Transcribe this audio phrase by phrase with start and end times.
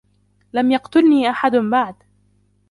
[0.53, 1.95] لم يقتلني أحد بعد.